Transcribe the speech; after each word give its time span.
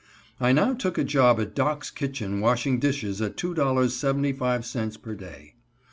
I 0.39 0.51
now 0.51 0.73
took 0.73 0.97
a 0.97 1.03
job 1.03 1.39
at 1.39 1.53
Doc's 1.53 1.91
Kitchen 1.91 2.39
washing 2.39 2.79
dishes 2.79 3.21
at 3.21 3.37
two 3.37 3.53
dollars 3.53 3.91
and 3.91 3.99
seventy 3.99 4.33
five 4.33 4.65
cents 4.65 4.97
per 4.97 5.13
day. 5.13 5.53